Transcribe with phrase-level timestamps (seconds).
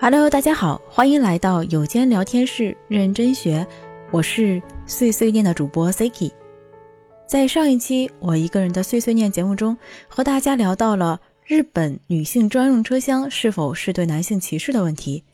[0.00, 3.66] Hello，大家好，欢迎来到有间聊天室认真学，
[4.12, 6.30] 我是碎碎念的主播 Siki。
[7.26, 9.76] 在上一期我一个人的碎碎念节目中，
[10.06, 15.24] 和大家聊到了日本女性专用车厢是否是对男性歧视的问题。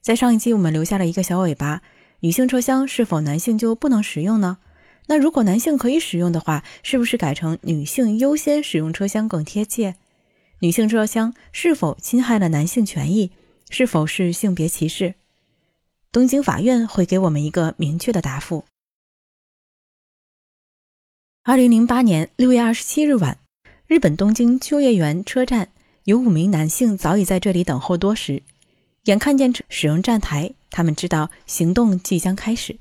[0.00, 1.82] 在上一期我们留下了一个小尾巴，
[2.20, 4.58] 女性车厢是否男性就不能使用呢？
[5.08, 9.96] 那如果男性可以使用的话，是不是改成女性优先使用车厢更贴切？
[10.60, 13.32] 女性车厢是否侵害了男性权益？
[13.72, 15.14] 是否是性别歧视？
[16.12, 18.66] 东京法院会给我们一个明确的答复。
[21.42, 23.38] 二零零八年六月二十七日晚，
[23.86, 25.70] 日本东京秋叶原车站
[26.04, 28.42] 有五名男性早已在这里等候多时，
[29.04, 32.76] 眼看见使用站台，他们知道行动即将开始。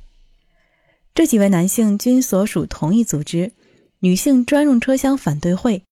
[1.16, 3.54] 这几位男性均所属同一组织——
[4.00, 5.84] 女性专用车厢反对会。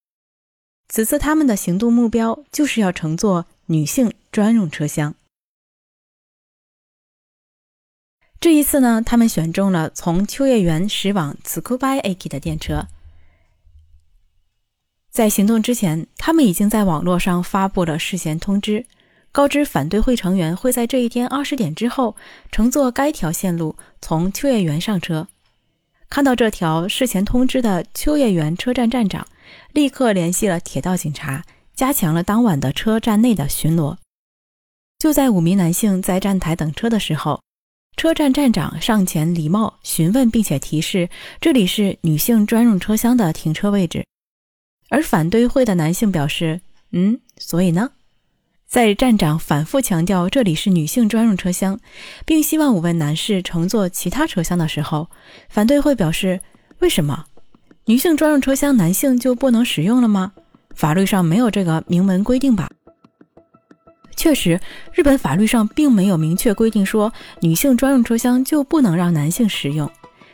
[0.90, 3.46] 此次他们的行动目标就是要乘坐。
[3.72, 5.16] 女性专用车厢。
[8.40, 12.88] 这一次呢，他们选中了从秋叶原驶往茨库拜 A K 的电车。
[15.10, 18.86] 在行动之前，他们已经在网络上发布了事先通知，
[19.32, 22.16] 告知反对会成员会在这一天二十点之后
[22.52, 25.28] 乘坐该条线路从秋叶原上车。
[26.10, 29.28] 看到这条事前通知的秋叶原车站站长，
[29.74, 31.44] 立刻联系了铁道警察。
[31.76, 33.96] 加强了当晚的车站内的巡逻。
[35.00, 37.42] 就在五名男性在站台等车的时候，
[37.96, 44.06] 车站站长上前礼貌询问，并且提示这里是女性专用车厢的停车位置。
[44.90, 46.60] 而反对会的男性表示
[46.92, 47.92] ：“嗯，所以呢？”
[48.68, 51.80] 在站长反复强调这里是女性专用车厢，
[52.26, 55.10] 并希望五位男士乘坐其他车厢的时候，
[55.48, 56.42] 反对会表示
[56.80, 57.26] ：“为什么
[57.86, 60.34] 女性专用车厢男性就不能使用了吗？”
[60.76, 62.70] 法律上没有这个明文规定吧？
[64.20, 64.60] 确实，
[64.92, 67.10] 日本法律上并没有明确规定说
[67.40, 69.90] 女性专用车厢就不能让男性使用。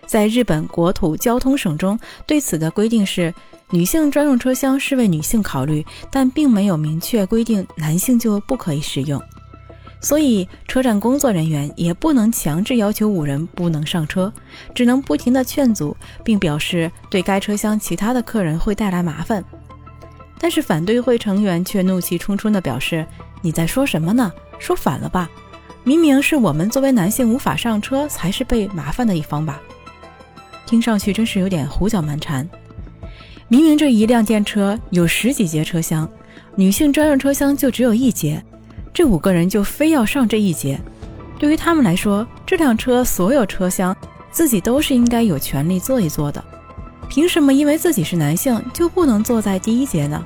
[0.07, 3.31] 在日本国土交通省中，对此的规定是
[3.69, 9.22] 女性专用车厢是为女性考虑，但并没有明确规定男性就不可以使用。
[10.02, 14.34] 所以，车站工作人员也不能强制要求五人不能上车，
[14.73, 19.46] 只能不停地劝阻，并表示对该车厢其他的客人会带来麻烦。
[20.40, 23.06] 但是反对会成员却怒气冲冲地表示
[23.41, 24.31] ：“你在说什么呢？
[24.59, 25.29] 说反了吧？
[25.84, 29.62] 明明是我们作为男性无法上车，才是被麻烦的一方吧？”
[30.66, 32.47] 听上去真是有点胡搅蛮缠。
[33.47, 36.09] 明明这一辆电车有十几节车厢，
[36.56, 38.44] 女性专用车厢就只有一节，
[38.91, 40.79] 这五个人就非要上这一节。
[41.38, 43.96] 对于他们来说，这辆车所有车厢
[44.31, 46.44] 自己都是应该有权利坐一坐的。
[47.16, 50.22] 凭什么因为自己是男性就不能坐在第一节呢？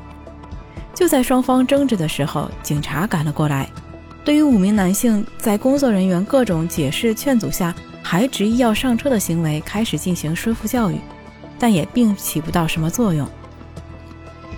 [0.91, 3.69] 就在双方争执的时候，警察赶了过来。
[4.25, 10.95] 对于五名男性在工作人员各种解释劝阻下还执意要上车的行为，开始进行说服教育，
[11.59, 13.29] 但也并起不到什么作用。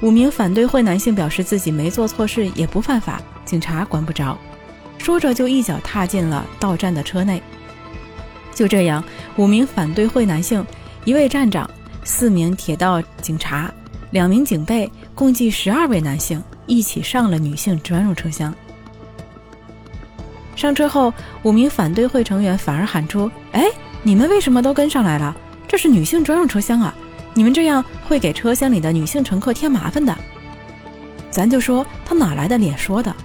[0.02, 4.38] 五名反对会男性表示自己没做错事，也不犯法，警察管不着。
[4.98, 7.44] 说着就一脚踏进了到站的车内。
[8.56, 9.04] 就这样，
[9.36, 10.66] 五名反对会男性，
[11.04, 11.70] 一位站长。
[12.12, 13.72] 四名铁道警察，
[14.12, 18.54] 两名警备，共计十二位男性一起上了女性专用车厢。
[20.54, 21.12] 上车后，
[21.44, 23.64] 五名反对会成员反而喊出：“哎，
[24.04, 25.34] 你们为什么都跟上来了？
[25.70, 26.94] 这是女性专用车厢啊！
[27.34, 30.14] 你们这样会给车厢里的女性乘客添麻烦的。”
[31.32, 33.16] 咱就说他哪来的脸说的？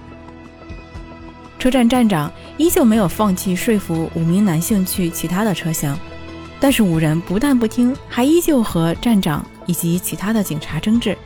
[1.59, 5.99] 车站站长依旧没有放弃说服五名男性去其他的车厢。
[6.59, 11.17] 但是五人不但不听，还依旧和站长以及其他的警察争执。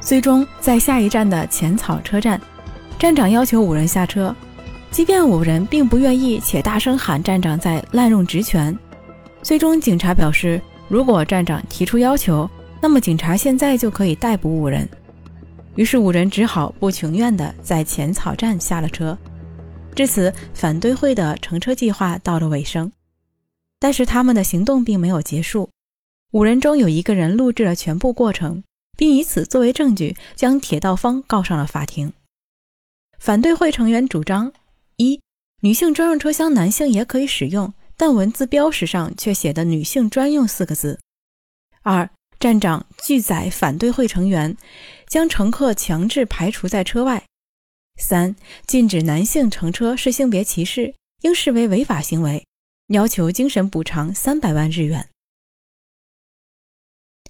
[0.00, 2.40] 最终，在下一站的浅草车站，
[2.98, 4.34] 站长要求五人下车，
[4.90, 8.76] 即便五人并不愿意，且大声喊站长在滥用职权。
[9.42, 12.48] 最终，警察表示，如果站长提出要求，
[12.80, 14.88] 那么警察现在就可以逮捕五人。
[15.74, 19.16] 于是，五人只好不情愿地在浅草站下了车。
[19.94, 22.92] 至此，反对会的乘车计划到了尾声。
[23.84, 25.68] 但是他们的行动并没有结束，
[26.32, 28.64] 五人中有一个人录制了全部过程，
[28.96, 32.14] 并以此作为证据，将铁道方告上了法庭。
[33.18, 34.54] 反对会成员主张：
[34.96, 35.20] 一、
[35.60, 40.96] 女性专用车厢男性也可以使用，但文字标识上却写的“女性专用”四个字；
[41.82, 42.08] 二、
[42.40, 44.56] 站长拒载反对会成员，
[45.06, 47.18] 将乘客强制排除在车外；
[48.00, 48.34] 三、
[48.66, 52.46] 禁止男性乘车是性别歧视，应视为违法行为。
[52.88, 55.08] 要求精神补偿三百万日元。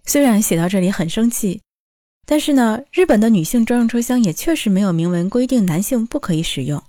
[0.05, 1.63] 虽然写到这里很生气，
[2.27, 6.83] 但是呢，日本的女性专用车厢也确实没有明文规定男性不可以使用。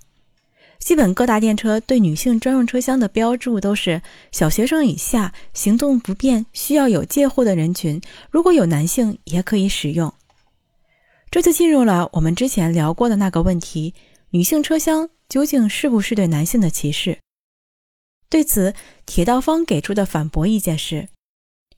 [0.78, 10.12] 基本各大电车对女性专用车厢的标注都是小学生以下、行动不便、需要有介护的人群，如果有男性也可以使用。
[11.30, 13.94] 这就进入了我们之前聊过的那个问题：
[14.30, 17.18] 女性车厢究竟是不是对男性的歧视？
[18.28, 18.74] 对此，
[19.04, 21.08] 铁道方给出的反驳意见是：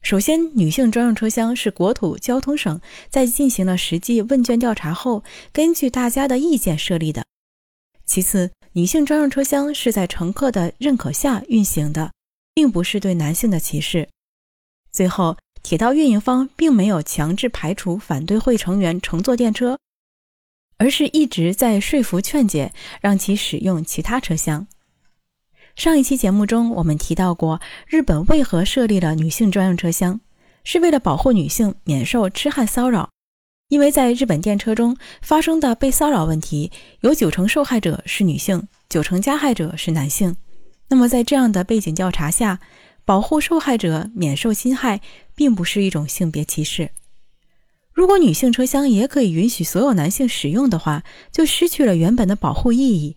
[0.01, 2.81] 首先，女性专用车厢是国土交通省
[3.11, 5.23] 在进行了实际问卷调查后，
[5.53, 7.23] 根据大家的意见设立的；
[8.07, 12.13] 其次，女性专用车厢是在乘客的认可下运行的，
[12.55, 14.09] 并不是对男性的歧视；
[14.91, 19.79] 最后，铁道运营方并没有强制排除反对会成员乘坐电车，
[20.79, 22.73] 而是一直在说服劝解，
[23.03, 24.67] 让其使用其他车厢。
[25.79, 30.19] 上一期节目中，我们提到过，日本为何设立了女性专用车厢，
[30.65, 33.11] 是为了保护女性免受痴汉骚扰。
[33.69, 36.73] 因为在日本电车中发生的被骚扰问题，
[37.03, 40.35] 有九成受害者是女性，九成加害者是男性。
[40.89, 42.59] 那么在这样的背景调查下，
[43.05, 45.01] 保护受害者免受侵害，
[45.37, 46.91] 并不是一种性别歧视。
[47.93, 53.17] 如果女性车厢也可以允许所有男性使用的话，就失去了原本的保护意义。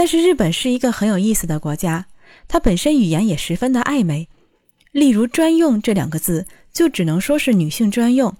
[0.00, 2.06] 但是日本是一个很有意思的国家，
[2.48, 4.30] 它本身语言也十分的暧昧。
[4.92, 8.34] 例如“专用”这两个字，就只能说是女性专用，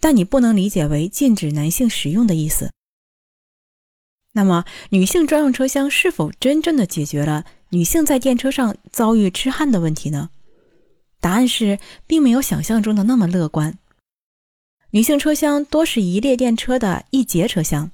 [0.00, 2.72] 但你不能理解为禁止男性使用的意思。
[4.32, 10.30] 那么，女性专用车厢是否真正的解决了女性在电车上遭遇痴汉的问题呢？
[11.20, 11.78] 答案是，
[12.08, 13.78] 并没有想象中的那么乐观。
[14.90, 17.92] 女性车厢多是一列电车的一节车厢。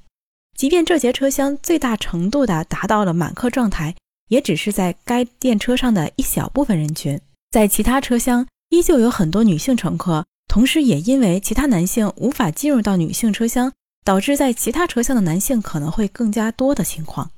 [0.60, 3.96] 即便这节车厢最大程度的达到了满客状态，
[4.28, 7.18] 也只是在该电车上的一小部分人群。
[7.50, 13.72] 在其他车厢依旧有很多女性乘客，同时也因为其他男性无法进入到女性车厢，
[14.04, 17.30] 导致在其他车厢的男性可能会更加多的情况。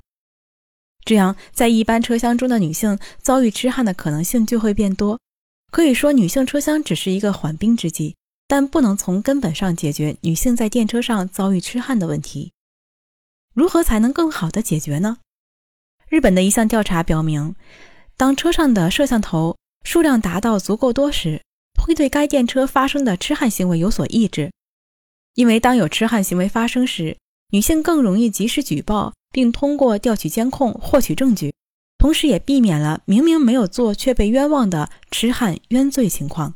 [1.05, 5.21] 这样，在一般车厢中的女性遭遇痴汉的可能性就会变多。
[5.71, 8.17] 可以说，女性车厢只是一个缓兵之计，
[8.49, 12.51] 但不能从根本上解决女性在电车上遭遇痴汉的问题。
[13.55, 15.19] 如何才能更好的解决呢？
[16.09, 17.55] 日本的一项调查表明，
[18.17, 21.43] 当车上的摄像头数量达到足够多时，
[21.83, 24.51] 会对该电车发生的痴汉行为有所抑制。
[25.35, 27.17] 因为当有痴汉行为发生时，
[27.51, 31.55] 女性更容易及时举报，并通过调取监控获取证据，
[31.99, 36.55] 同时也避免了明明没有做却被冤枉的痴汉冤罪情况，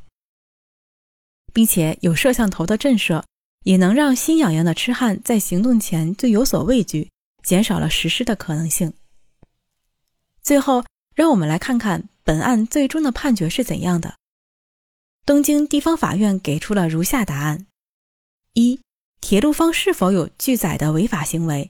[1.52, 3.22] 并且有摄像头的震慑。
[3.66, 7.10] 也能让心痒痒的痴汉在行动前就有所畏惧，
[7.42, 8.92] 减少了实施的可能性。
[10.40, 10.84] 最后，
[11.16, 14.14] 让我们来看看本案最终的判决是怎样的。
[15.24, 17.66] 东京地方法院给出了如下答案：
[18.52, 18.78] 一、
[19.20, 21.68] 铁路方是否有拒载的违法行为？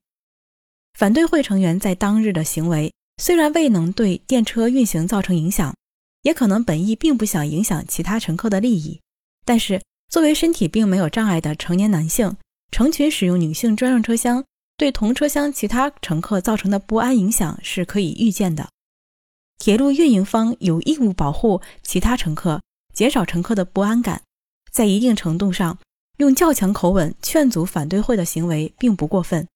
[0.92, 5.74] 反对会成员在当日的行为虽然未能对电车运行造成影响，
[6.20, 9.00] 也可能本意并不想影响其他乘客的利益，
[9.46, 9.80] 但是。
[10.08, 12.36] 作为身体并没有障碍的成年男性，
[12.70, 14.44] 成群使用女性专用车厢，
[14.76, 18.68] 对同车厢其他乘客造成的不安影响是可以预见的。
[19.58, 22.60] 铁路运营方有义务保护其他乘客，
[22.94, 24.22] 减少乘客的不安感。
[24.70, 25.78] 在一定程度上，
[26.18, 29.48] 用较强口吻劝阻反对会的行为并不过分。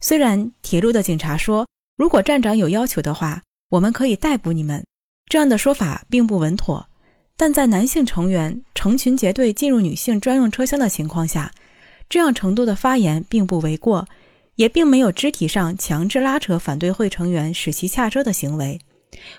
[0.00, 4.84] 虽然铁路的警察说，如果站长有要求的话，我们可以逮捕你们，
[5.24, 6.86] 这样的说法并不稳妥。
[7.36, 11.52] 但在男性成员成群结队进入女性专用车厢的情况下，
[12.08, 14.08] 这样程度的发言并不为过，
[14.54, 18.80] 也并没有肢体上强制拉扯反对会成员使其下车的行为，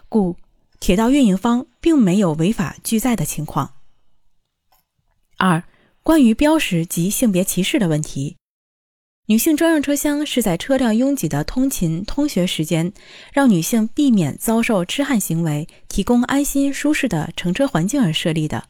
[0.10, 0.38] 故
[0.80, 3.74] 铁道运营方并没有违法拒载的情况。
[5.38, 5.63] 二、
[6.04, 8.38] 关于标识及性别歧视的问题。
[9.29, 12.93] 女性专用车厢是在车辆拥挤的通勤通学时间，
[13.34, 18.69] 让女性避免遭受痴汉行为，提供安心舒适的乘车环境而设立的。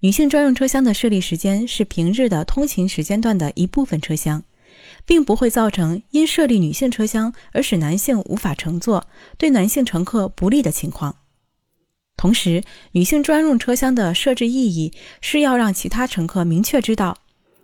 [0.00, 4.42] 女性专用车厢的设立时间是平日的通勤时间段的一部分车厢，
[5.06, 9.06] 并不会造成因设立女性车厢而使男性无法乘坐、
[9.38, 11.14] 对男性乘客不利的情况。
[12.16, 17.18] 同时，女性专用车厢的设置意义是要让其他乘客明确知道。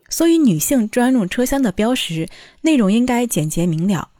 [0.09, 2.29] 所以，女性专用车厢的标识
[2.63, 4.11] 内容应该简洁明了。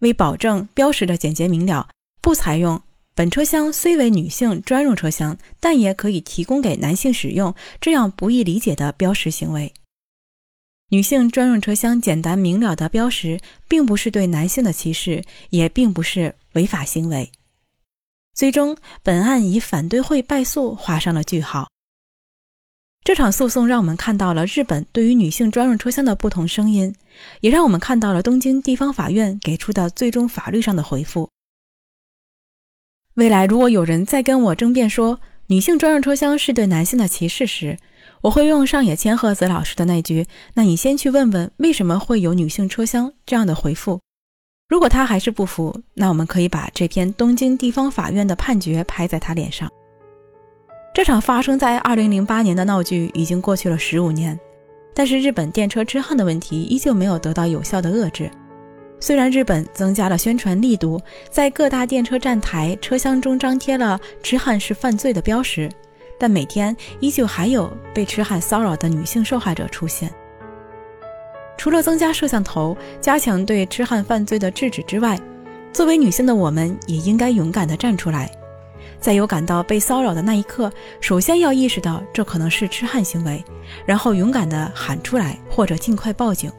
[0.00, 1.88] 为保证标识的简洁明了，
[2.20, 2.82] 不采用
[3.16, 9.72] “本车厢虽为女性专用车厢，但也可以提供给男性使用”这样不易理解的标识行为。
[10.90, 17.32] 女性专用车厢简单明了的标识，并不是对男性的歧视，也并不是违法行为。
[18.34, 21.68] 最终，本案以反对会败诉画上了句号。
[23.06, 26.92] 这场诉讼让我们看到了日本对于女性专用车厢的不同声音，
[27.40, 31.30] 也让我们看到了东京地方法院给出的最终法律上的回复。
[33.14, 37.78] 未来如果有人再跟我争辩说女性专用车厢是对男性的歧视时，
[38.22, 44.00] 我会用上野千鹤子老师的那句：“那你先去问问为什么会有女性车厢”这样的回复。
[44.68, 49.70] 如果他还是不服，那我们可以把这篇东京地方法院的判决拍在他脸上。
[50.96, 54.40] 这场发生在2008年的闹剧已经过去了十五年，
[54.94, 58.30] 但是日本电车痴汉的问题依旧没有得到有效的遏制。
[58.98, 60.98] 虽然日本增加了宣传力度，
[61.28, 65.70] 在各大电车站台车厢中张贴了“痴汉是犯罪”的标识，
[66.18, 70.10] 但每天依旧还有被痴汉骚扰的女性受害者出现。
[71.58, 75.20] 除了增加摄像头、加强对痴汉犯罪的制止之外，
[75.74, 78.30] 作为女性的我们也应该勇敢地站出来。
[79.00, 83.44] 在有感到被骚扰的那一刻，首先要意识到这可能是痴汉行为，
[83.84, 86.50] 然后勇敢地喊出来，或者尽快报警。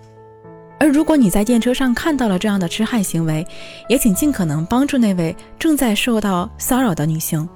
[0.79, 3.45] 而如果你在电车上看到了这样的痴汉行为，
[3.89, 7.47] 也请尽可能帮助那位正在受到骚扰的女性。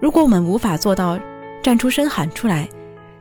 [0.00, 1.18] 如果我们无法做到
[1.62, 2.68] 站出声喊出来，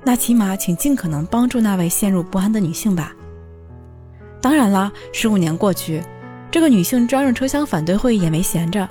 [0.04, 3.12] 那起码请尽可能帮助那位陷入不安的女性吧。
[4.40, 6.02] 当然了，十五年过去，
[6.52, 8.88] 这个女性专用车厢反对会也没闲着。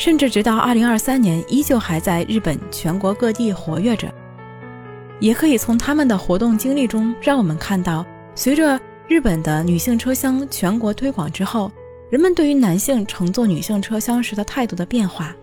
[0.00, 4.10] 甚至直到二零二三年，依旧还在日本全国各地活跃着。
[5.18, 8.02] 也可以从他们的活动经历中，让我们看到，
[8.34, 11.70] 随着日本的女性车厢全国推广之后，
[12.08, 15.36] 人们对于男性乘坐女性车厢时的态度的变化。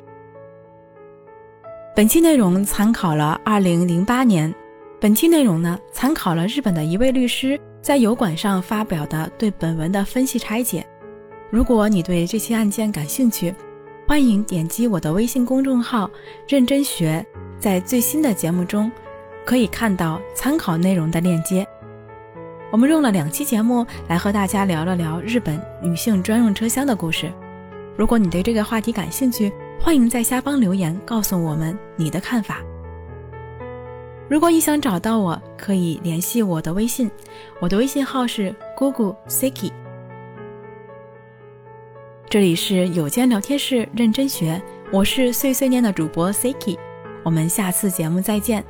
[1.96, 4.52] 本期内容参考了二零零八年，
[5.00, 10.84] 本期内容呢参考了日本的一位律师在油管上发表的对本文的分析拆解。
[11.52, 13.54] 如果你对这期案件感兴趣，
[14.08, 16.10] 欢迎点击我的微信公众号
[16.48, 17.24] “认真学”，
[17.60, 18.90] 在最新的节目中
[19.46, 21.68] 可以看到参考内容的链接。
[22.72, 27.30] 我们用了两期节目来和大家聊了聊日本女性专用车厢的故事。
[27.98, 32.62] 如果你对这个话题感兴趣，欢迎在下方留言告诉我们你的看法。
[34.30, 37.12] 如果你想找到我，可以联系我的微信，
[37.60, 39.70] 我的微信号是姑姑 Siki。
[42.30, 46.78] 这里是有间聊天室，认真学，我是碎碎念的主播 Siki，
[47.24, 48.62] 我们下次节目再见。